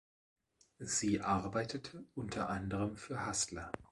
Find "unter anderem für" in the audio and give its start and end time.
2.15-3.27